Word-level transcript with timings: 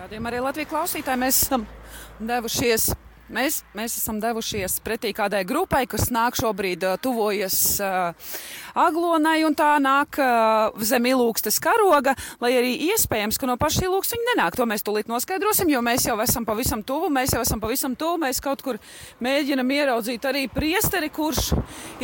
Rādījumā 0.00 0.30
arī 0.30 0.38
Latvijas 0.40 0.68
klausītāji 0.70 1.20
mēs 1.20 1.38
esam 1.44 1.64
devušies 2.24 2.86
Mēs, 3.30 3.60
mēs 3.78 3.94
esam 3.94 4.16
devušies 4.18 4.80
pretī 4.82 5.12
kādai 5.14 5.44
grupai, 5.46 5.84
kas 5.86 6.08
nāk 6.10 6.34
šobrīd, 6.34 6.82
uh, 6.82 6.96
tuvojas 6.98 7.58
uh, 7.78 8.32
aglonai, 8.78 9.40
un 9.46 9.56
tā 9.58 9.72
nāk 9.82 10.18
uh, 10.22 10.82
zem 10.86 11.08
ilūgstes 11.10 11.60
karoga, 11.62 12.14
lai 12.42 12.52
arī 12.58 12.74
iespējams, 12.90 13.38
ka 13.40 13.48
no 13.48 13.56
paša 13.60 13.86
ilūgstes 13.86 14.16
viņi 14.16 14.28
nenāk. 14.32 14.58
To 14.58 14.66
mēs 14.68 14.84
tūlīt 14.86 15.10
noskaidrosim, 15.10 15.70
jo 15.72 15.82
mēs 15.84 16.06
jau 16.08 16.18
esam 16.24 16.46
pavisam 16.48 16.84
tuvu, 16.86 17.10
mēs 17.12 17.34
jau 17.36 17.42
esam 17.44 17.62
pavisam 17.62 17.96
tuvu, 17.98 18.20
mēs 18.24 18.42
kaut 18.44 18.64
kur 18.66 18.80
mēģinam 19.24 19.74
ieraudzīt 19.76 20.28
arī 20.28 20.46
priesteri, 20.52 21.10
kurš 21.14 21.52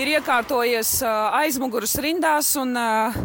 ir 0.00 0.12
iekārtojies 0.16 0.98
uh, 1.04 1.38
aizmuguras 1.42 1.96
rindās 2.02 2.54
un 2.60 2.76
uh, 2.78 3.16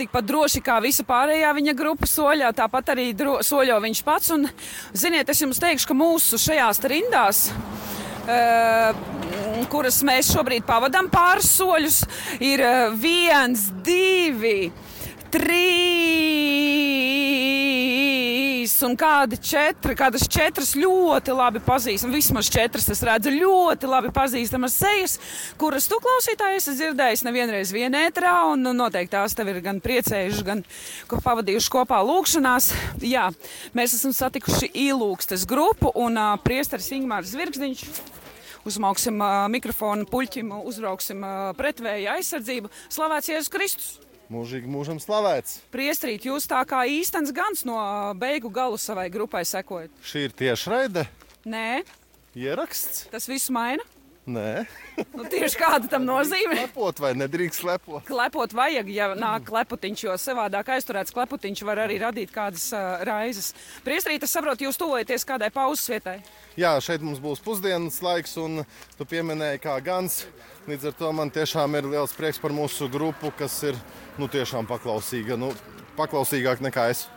tikpat 0.00 0.26
droši 0.28 0.62
kā 0.64 0.78
visa 0.82 1.06
pārējā 1.08 1.52
viņa 1.58 1.76
grupa 1.78 2.08
soļā, 2.08 2.52
tāpat 2.56 2.94
arī 2.96 3.10
dro, 3.16 3.40
soļo 3.46 3.78
viņš 3.84 4.04
pats. 4.06 4.32
Un, 4.34 4.48
ziniet, 4.96 5.30
es 5.30 5.42
jums 5.44 5.60
teikšu, 5.62 5.92
ka 5.92 5.98
mūsu 5.98 6.40
šajās 6.40 6.82
rindās 6.90 7.46
Uh, 8.22 8.94
kuras 9.70 10.02
mēs 10.06 10.32
šobrīd 10.34 10.64
pavadām 10.68 11.10
pāris 11.12 11.50
soļus, 11.56 12.02
ir 12.42 12.62
uh, 12.64 12.94
viens, 12.98 13.68
divi, 13.86 14.72
trīs. 15.32 16.62
Un 18.82 18.96
kādi 18.98 19.38
četri, 19.38 19.94
kādas 19.98 20.24
četras 20.30 20.72
ļoti 20.78 21.34
labi 21.34 21.60
pazīstamas, 21.62 22.14
vismaz 22.14 22.48
četras 22.50 22.88
es 22.90 23.02
redzu 23.06 23.30
ļoti 23.30 23.86
labi 23.90 24.10
pazīstamas 24.14 24.74
sejas, 24.74 25.14
kuras 25.58 25.86
tu 25.90 25.98
klausītāji 26.02 26.58
esi 26.58 26.74
dzirdējis 26.78 27.22
nevienreiz 27.26 27.70
vienētrā, 27.74 28.34
un 28.52 28.64
nu, 28.66 28.72
noteikti 28.76 29.14
tās 29.14 29.36
tev 29.38 29.52
ir 29.52 29.60
gan 29.64 29.78
priecējuši, 29.82 30.46
gan 30.46 30.64
ko 31.10 31.20
pavadījuši 31.22 31.72
kopā 31.74 32.02
lūkšanās. 32.06 32.72
Jā, 33.06 33.28
mēs 33.78 33.94
esam 33.98 34.14
satikuši 34.18 34.72
īlūkstes 34.88 35.46
grupu 35.50 35.94
un 36.02 36.18
uh, 36.18 36.34
priesteris 36.42 36.90
Ingmārs 36.98 37.34
Zvirgzdiņš 37.36 37.86
uzmauksim 38.68 39.18
mikrofonu 39.52 40.06
puļķim, 40.10 40.52
uzbrauksim 40.70 41.24
pretvēja 41.58 42.16
aizsardzību. 42.18 42.70
Slavēts 42.92 43.30
Jēzus 43.32 43.52
Kristus! 43.52 43.90
Mūžīgi 44.32 44.70
mūžam 44.70 44.96
slavēts. 45.02 45.58
Priestrīt, 45.74 46.24
jūs 46.24 46.46
tā 46.48 46.62
kā 46.68 46.86
īstenis 46.88 47.34
gans 47.36 47.66
no 47.68 47.76
beigu 48.16 48.48
galu 48.48 48.78
savai 48.80 49.10
grupai 49.12 49.42
sekojat. 49.44 49.92
Šī 50.00 50.28
ir 50.30 50.32
tiešraide. 50.38 51.04
Nē, 51.44 51.82
Ieraksts? 52.38 53.08
tas 53.12 53.28
viss 53.28 53.50
maina. 53.52 53.84
Nē, 54.22 54.62
Nu, 55.16 55.24
tieši 55.26 55.58
kāda 55.58 55.88
tam 55.90 56.04
nozīme? 56.06 56.54
lepot 56.54 57.00
vai 57.02 57.10
nedrīkst 57.18 57.64
lepot. 57.66 58.04
Klepot 58.06 58.52
vajag, 58.54 58.86
ja 58.94 59.08
nāk 59.18 59.48
kleputiņš, 59.48 60.04
jo 60.04 60.14
savādāk 60.14 60.68
aizturēts 60.76 61.10
kleputiņš 61.16 61.62
var 61.66 61.80
arī 61.82 61.96
radīt 61.98 62.30
kādas 62.30 62.68
uh, 62.70 63.02
raizes. 63.02 63.50
Priestrīt, 63.82 64.22
es 64.22 64.30
saprotu, 64.30 64.68
jūs 64.68 64.78
tuvojaties 64.78 65.26
kādai 65.26 65.48
pauzes 65.50 65.90
vietai. 65.90 66.20
Jā, 66.54 66.76
šeit 66.78 67.02
mums 67.02 67.18
būs 67.18 67.42
pusdienas 67.42 67.98
laiks, 68.04 68.36
un 68.38 68.62
tu 68.94 69.06
pieminēji, 69.10 69.58
kā 69.64 69.74
gans. 69.82 70.20
Līdz 70.70 70.92
ar 70.92 70.94
to 71.00 71.10
man 71.18 71.32
tiešām 71.34 71.74
ir 71.80 71.88
liels 71.90 72.14
prieks 72.14 72.38
par 72.38 72.54
mūsu 72.54 72.86
grupu, 72.92 73.32
kas 73.34 73.56
ir 73.66 73.80
nu, 74.22 74.28
tiešām 74.30 74.70
paklausīga. 74.70 75.34
Nu, 75.34 75.50
paklausīgāk 75.98 76.62
nekā 76.62 76.86
es. 76.94 77.08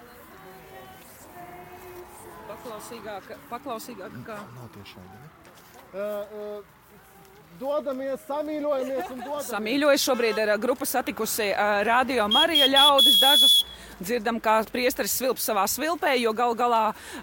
Paklausīgāk, 2.49 3.29
paklausīgāk 3.53 4.17
kā. 4.25 4.39
Nav 4.57 4.73
tiešām. 4.73 5.11
Uh, 5.95 6.01
uh, 6.01 6.73
dodamies, 7.59 8.19
samīļojamies 8.27 9.13
un 9.13 9.21
dodamies. 9.23 9.47
Samīļojas 9.51 10.05
šobrīd 10.09 10.41
ir 10.41 10.51
ā, 10.53 10.59
grupa 10.61 10.87
satikusi 10.89 11.51
ā, 11.51 11.69
Radio 11.87 12.27
Marija 12.31 12.67
ļaudis 12.71 13.21
dažus. 13.21 13.55
Dzirdam, 13.95 14.41
kā 14.43 14.57
priesteris 14.67 15.13
svilp 15.15 15.39
savā 15.39 15.61
svilpē, 15.71 16.17
jo 16.19 16.33
gal 16.35 16.51
galā 16.59 16.81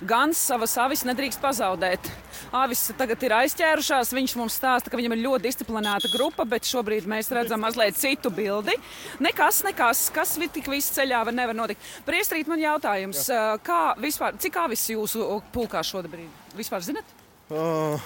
gan 0.09 0.33
savas 0.33 0.73
avis 0.81 1.03
nedrīkst 1.05 1.43
pazaudēt. 1.43 2.09
Avis 2.57 2.87
tagad 2.97 3.21
ir 3.27 3.35
aizķērušās, 3.43 4.15
viņš 4.17 4.35
mums 4.41 4.57
stāsta, 4.57 4.89
ka 4.89 4.97
viņam 4.97 5.13
ir 5.13 5.21
ļoti 5.27 5.47
disciplinēta 5.51 6.09
grupa, 6.15 6.47
bet 6.49 6.65
šobrīd 6.71 7.05
mēs 7.13 7.29
redzam 7.37 7.61
mazliet 7.61 8.01
citu 8.01 8.33
bildi. 8.33 8.79
Nekas, 9.21 9.61
nekas, 9.69 10.07
kas 10.17 10.39
tik 10.57 10.73
viss 10.73 10.97
ceļā 10.97 11.21
var 11.29 11.37
nevar 11.37 11.59
notikt. 11.61 11.85
Priestrīt 12.09 12.49
man 12.49 12.65
jautājums, 12.65 13.27
ā, 13.29 13.45
kā 13.61 13.83
vispār, 14.01 14.41
cik 14.41 14.57
avis 14.65 14.89
jūsu 14.95 15.43
pulkā 15.53 15.85
šobrīd? 15.85 16.57
Vispār 16.57 16.89
zinat? 16.89 17.17
Uh, 17.53 18.01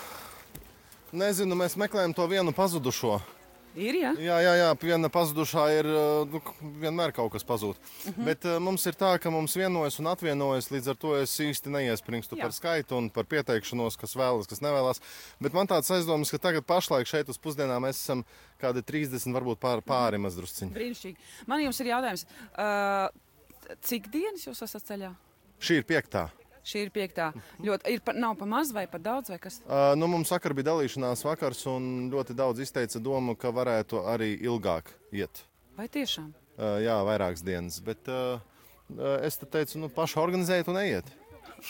nezinu, 1.13 1.59
mēs 1.59 1.77
meklējam 1.81 2.15
to 2.17 2.27
vienu 2.31 2.55
pazudušo. 2.57 3.21
Ir, 3.77 3.97
jā. 4.01 4.11
Jā, 4.17 4.37
jā, 4.41 4.53
jā 4.57 4.69
viena 4.81 5.09
pazudušā 5.13 5.65
ir 5.75 5.87
uh, 5.91 6.23
nu, 6.33 6.41
vienmēr 6.81 7.13
kaut 7.13 7.35
kas 7.35 7.45
pazūd. 7.45 7.77
Uh 7.77 8.07
-huh. 8.07 8.25
Bet 8.25 8.45
uh, 8.49 8.57
mums 8.59 8.87
ir 8.89 8.97
tā, 8.97 9.19
ka 9.21 9.31
mums 9.31 9.57
vienojas 9.57 9.99
un 10.01 10.07
atvienojas, 10.07 10.71
līdz 10.73 10.89
ar 10.91 10.97
to 10.97 11.17
es 11.17 11.37
īsti 11.41 11.69
neiespringstu 11.69 12.37
Jā. 12.37 12.43
par 12.43 12.53
skaitu 12.53 12.97
un 12.97 13.11
par 13.11 13.25
pieteikšanos, 13.25 13.99
kas 14.01 14.17
vēlas, 14.17 14.49
kas 14.49 14.61
nevēlas. 14.61 15.01
Bet 15.41 15.53
man 15.53 15.67
tāds 15.67 15.91
aizdoms, 15.93 16.31
ka 16.31 16.39
tagad 16.39 16.65
pašlaik 16.65 17.07
šeit 17.07 17.29
uz 17.29 17.39
pusdienām 17.39 17.83
mēs 17.85 18.01
esam 18.01 18.25
kādi 18.59 18.83
30, 18.83 19.33
varbūt 19.33 19.59
pār, 19.61 19.83
pāri 19.83 20.19
mazdrusciņi. 20.19 20.73
Brīnišķīgi. 20.73 21.17
Man 21.47 21.61
jums 21.61 21.81
ir 21.81 21.87
jautājums, 21.87 22.27
uh, 22.57 23.09
cik 23.81 24.09
dienas 24.09 24.47
jūs 24.47 24.63
esat 24.63 24.83
ceļā? 24.83 25.15
Šī 25.61 25.83
ir 25.83 25.85
piektā. 25.85 26.31
Šī 26.67 26.83
ir 26.83 26.89
piektā. 26.91 27.29
Ļoti, 27.63 27.93
ir 27.95 28.01
pa, 28.03 28.11
nav 28.17 28.35
pa 28.41 28.47
maz 28.51 28.73
vai 28.75 28.89
pa 28.91 28.99
daudz, 28.99 29.31
vai 29.31 29.39
kas? 29.43 29.61
Uh, 29.69 29.93
nu, 29.99 30.09
mums 30.11 30.33
vakar 30.35 30.51
bija 30.57 30.73
dalīšanās 30.73 31.23
vakars, 31.23 31.61
un 31.71 32.09
ļoti 32.11 32.35
daudz 32.35 32.65
izteica 32.65 32.99
domu, 33.03 33.37
ka 33.39 33.53
varētu 33.55 34.01
arī 34.11 34.33
ilgāk 34.43 34.91
iet. 35.15 35.45
Vai 35.79 35.87
tiešām? 35.93 36.33
Uh, 36.57 36.81
jā, 36.83 36.97
vairākas 37.07 37.45
dienas. 37.47 37.77
Bet 37.87 38.11
uh, 38.11 38.41
uh, 38.97 39.13
es 39.23 39.39
te 39.39 39.47
teicu, 39.47 39.79
nu, 39.85 39.91
paši 39.95 40.19
organizējiet 40.25 40.73
un 40.73 40.81
ejiet. 40.81 41.13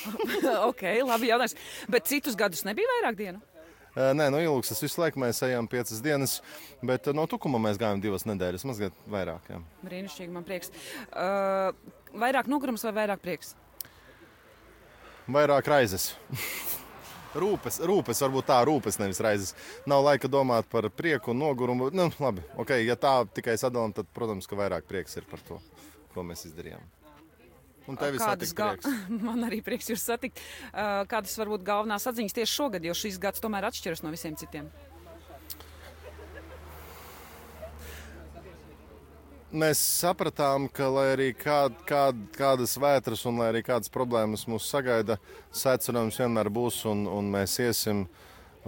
ok, 0.71 0.87
labi 1.05 1.29
jautājums. 1.29 1.57
Bet 1.93 2.09
citus 2.09 2.39
gadus 2.39 2.65
nebija 2.65 2.89
vairāk 2.95 3.21
dienu? 3.21 3.45
Uh, 3.93 4.15
Nē, 4.17 4.31
no 4.33 4.41
ilgas 4.41 4.81
visu 4.81 5.03
laiku 5.03 5.21
mēs 5.21 5.43
ejam 5.45 5.69
piecas 5.69 6.01
dienas, 6.05 6.39
bet 6.81 7.13
uh, 7.13 7.17
no 7.17 7.29
tukuma 7.29 7.61
mēs 7.69 7.77
gājām 7.83 8.01
divas 8.01 8.25
nedēļas, 8.29 8.65
mazliet 8.73 8.97
vairāk. 9.13 9.53
Jā. 9.53 9.61
Brīnišķīgi, 9.85 10.33
man 10.33 10.49
prieks. 10.49 10.73
Uh, 11.13 11.77
vairāk 12.17 12.49
nogurums 12.49 12.89
vai 12.89 12.97
vairāk 13.03 13.21
prieks? 13.21 13.53
Vairāk 15.27 15.69
raizes. 15.71 16.13
Rūpes, 17.37 17.81
rūpes, 17.85 18.21
varbūt 18.25 18.47
tā, 18.49 18.59
rūpes, 18.65 18.97
nevis 18.97 19.21
raizes. 19.21 19.53
Nav 19.91 20.07
laika 20.07 20.29
domāt 20.31 20.69
par 20.73 20.87
prieku 20.89 21.35
un 21.35 21.43
nogurumu. 21.43 21.91
Nu, 21.93 22.09
labi, 22.23 22.45
okay, 22.57 22.87
ja 22.87 22.97
tā 22.97 23.19
tikai 23.37 23.59
sadalām, 23.61 23.93
tad, 23.93 24.09
protams, 24.17 24.49
ka 24.49 24.57
vairāk 24.57 24.87
prieks 24.89 25.19
ir 25.21 25.27
par 25.29 25.43
to, 25.45 25.59
ko 26.15 26.25
mēs 26.25 26.47
izdarījām. 26.49 26.81
Un 27.87 27.99
tevis 28.01 28.23
Kādas 28.23 28.51
satikt 28.51 28.57
gal... 28.57 28.79
prieks. 28.81 29.05
Man 29.29 29.45
arī 29.47 29.61
prieks 29.67 29.91
jūs 29.93 30.07
satikt. 30.09 30.41
Kādas 30.73 31.37
varbūt 31.43 31.67
galvenās 31.67 32.09
atziņas 32.09 32.41
tieši 32.41 32.55
šogad, 32.55 32.89
jo 32.89 32.97
šis 32.97 33.21
gads 33.23 33.43
tomēr 33.45 33.69
atšķiras 33.69 34.03
no 34.07 34.15
visiem 34.15 34.39
citiem? 34.41 34.71
Mēs 39.57 39.81
sapratām, 39.81 40.67
ka, 40.69 40.85
lai 40.93 41.05
arī 41.15 41.27
kād, 41.33 41.79
kād, 41.89 42.19
kādas 42.37 42.75
vētras 42.77 43.23
un 43.25 43.39
lai 43.41 43.47
arī 43.55 43.63
kādas 43.65 43.89
problēmas 43.89 44.43
mūs 44.51 44.67
sagaida, 44.69 45.17
secinājums 45.49 46.19
vienmēr 46.21 46.51
būs 46.53 46.83
un, 46.91 47.07
un 47.09 47.31
mēs 47.33 47.55
iesim. 47.65 48.03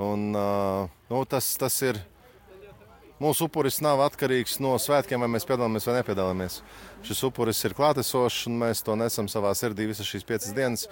Un, 0.00 0.30
uh, 0.32 0.88
nu, 1.10 1.20
tas, 1.28 1.50
tas 1.60 1.76
ir. 1.84 2.00
Mūsu 3.20 3.50
upuris 3.50 3.82
nav 3.84 4.00
atkarīgs 4.06 4.56
no 4.64 4.72
svētkiem, 4.80 5.20
vai 5.20 5.28
mēs 5.34 5.44
piedalāmies 5.44 5.90
vai 5.90 5.98
nepiedalāmies. 5.98 6.60
Šis 7.04 7.20
upuris 7.28 7.60
ir 7.68 7.76
klātesošs, 7.76 8.46
un 8.48 8.56
mēs 8.62 8.80
to 8.86 8.96
nesam 8.96 9.28
savā 9.28 9.52
sirdī 9.58 9.90
visas 9.90 10.08
šīs 10.08 10.24
piecas 10.24 10.56
dienas. 10.56 10.86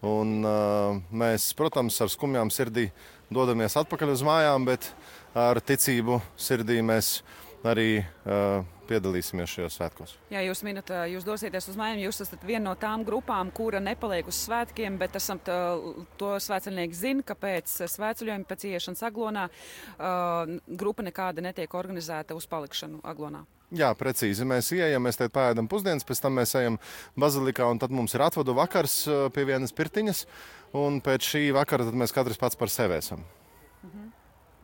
Un, 0.00 0.38
uh, 0.40 1.02
mēs, 1.12 1.50
protams, 1.58 2.00
ar 2.00 2.08
skumjām 2.12 2.48
sirdī 2.54 2.86
dodamies 3.28 3.76
atpakaļ 3.76 4.14
uz 4.14 4.24
mājām, 4.24 4.70
bet 4.72 4.88
ar 5.36 5.60
ticību 5.60 6.22
sirdī 6.40 6.80
mēs 6.86 7.18
arī 7.64 7.98
uh, 8.00 8.64
piedalīsimies 8.88 9.50
šajos 9.50 9.78
svētkos. 9.78 10.14
Jā, 10.32 10.42
jūs 10.46 10.62
minat, 10.66 10.90
jūs 11.10 11.26
dosieties 11.26 11.68
uz 11.72 11.78
mājām. 11.80 12.02
Jūs 12.04 12.22
esat 12.24 12.44
viena 12.46 12.70
no 12.70 12.74
tām 12.80 13.04
grupām, 13.06 13.50
kura 13.54 13.80
nepaliek 13.82 14.28
uz 14.30 14.38
svētkiem, 14.46 14.98
bet 15.00 15.18
esam 15.20 15.40
tā, 15.44 15.58
to 16.20 16.34
svētceļnieki 16.42 17.00
zina, 17.00 17.26
ka 17.26 17.36
pēc 17.38 17.74
svētceļojuma, 17.94 18.48
pēc 18.50 18.68
ieiešanas 18.70 19.04
aglonā, 19.08 19.48
uh, 19.50 20.56
grupa 20.68 21.06
nekāda 21.06 21.44
netiek 21.44 21.74
organizēta 21.74 22.36
uz 22.38 22.48
palikšanu 22.50 23.02
aglonā. 23.04 23.44
Jā, 23.74 23.88
precīzi. 23.98 24.44
Mēs 24.46 24.68
ienākam, 24.74 25.06
mēs 25.08 25.18
te 25.18 25.26
pēdām 25.32 25.68
pusdienas, 25.70 26.04
pēc 26.06 26.20
tam 26.22 26.36
mēs 26.38 26.52
ejam 26.60 26.76
bazilikā, 27.18 27.66
un 27.70 27.80
tad 27.82 27.94
mums 27.94 28.14
ir 28.14 28.22
atvadu 28.22 28.54
vakars 28.54 29.00
pie 29.34 29.46
vienas 29.48 29.74
pirtiņas. 29.74 30.26
Un 30.78 31.00
pēc 31.02 31.26
šī 31.32 31.48
vakara 31.54 31.86
mēs 31.94 32.14
katrs 32.14 32.38
pats 32.38 32.58
par 32.60 32.70
sevi 32.70 32.98
esam. 32.98 33.24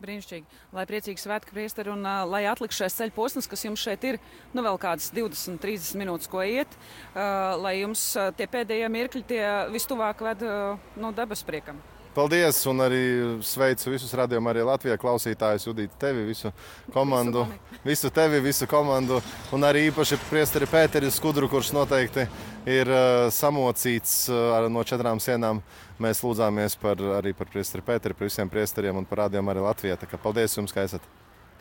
Brīnišķīgi. 0.01 0.59
Lai 0.75 0.85
priecīgi 0.89 1.21
svētki 1.21 1.55
priesteri 1.55 1.93
un 1.93 2.03
uh, 2.05 2.23
lai 2.29 2.43
atlikšais 2.49 2.97
ceļu 2.97 3.15
posms, 3.15 3.49
kas 3.51 3.65
jums 3.67 3.83
šeit 3.83 4.05
ir, 4.07 4.19
nu 4.55 4.65
vēl 4.65 4.79
kādas 4.81 5.11
20, 5.15 5.61
30 5.61 6.01
minūtes, 6.01 6.31
ko 6.31 6.43
iet, 6.45 6.77
uh, 7.13 7.55
lai 7.61 7.77
jums 7.81 8.03
uh, 8.17 8.31
tie 8.37 8.49
pēdējie 8.51 8.91
mirkļi 8.91 9.25
tie 9.33 9.45
vistuvāk 9.73 10.23
ved 10.25 10.45
uh, 10.47 10.93
no 11.01 11.13
debes 11.15 11.45
priekam. 11.47 11.81
Paldies, 12.11 12.57
un 12.67 12.83
arī 12.83 13.03
sveicu 13.39 13.93
visus 13.93 14.11
radiokamā 14.19 14.51
arī 14.51 14.65
Latvijā 14.67 14.97
klausītājus, 14.99 15.63
Judīt, 15.69 15.93
tevi, 15.99 16.25
visu 16.27 16.49
komandu, 16.91 17.45
visu 17.85 18.11
tevi, 18.11 18.41
visu 18.43 18.67
komandu, 18.67 19.21
un 19.55 19.63
arī 19.63 19.85
īpaši 19.87 20.19
priesteri 20.25 20.67
Pēteri 20.67 21.07
Skudru, 21.07 21.47
kurš 21.47 21.71
noteikti 21.77 22.25
ir 22.67 22.91
uh, 22.91 23.29
samocīts 23.31 24.25
uh, 24.27 24.67
no 24.67 24.83
četrām 24.83 25.23
sienām. 25.23 25.63
Mēs 26.03 26.19
lūdzāmies 26.25 26.75
par, 26.81 26.99
arī 27.21 27.31
par 27.37 27.47
priesteri 27.47 27.87
Pēteri, 27.87 28.17
par 28.17 28.27
visiem 28.27 28.51
priesteriem 28.51 28.99
un 28.99 29.07
par 29.07 29.29
radiokamā 29.29 29.55
arī 29.55 29.63
Latvijā. 29.69 29.95
Tā 30.01 30.11
kā 30.11 30.19
paldies 30.19 30.59
jums, 30.59 30.75
ka 30.75 30.83
esat! 30.83 31.07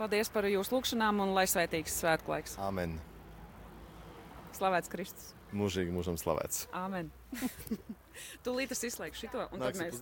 Paldies 0.00 0.34
par 0.34 0.50
jūsu 0.50 0.74
lūgšanām 0.74 1.22
un 1.22 1.36
lai 1.38 1.46
svētīgs 1.46 2.00
svētku 2.02 2.34
laiks. 2.34 2.58
Amen! 2.58 2.98
Slavēts 4.58 4.90
Kristus! 4.90 5.30
Mūžīgi 5.54 5.94
mūžam 5.94 6.18
slavēts! 6.18 6.66
Amen! 6.74 7.14
Tūlīt 8.44 8.72
es 8.74 8.82
izslēgšu 8.90 9.28
šo, 9.28 9.44
un 9.48 9.58
tad 9.58 9.64
Nāksim 9.64 9.86
mēs? 9.86 10.00